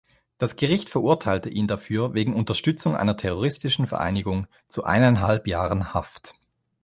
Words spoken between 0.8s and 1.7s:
verurteilte ihn